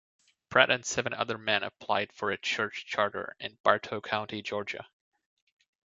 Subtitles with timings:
[0.49, 4.87] Pratt and seven other men applied for a church charter in Bartow County, Georgia.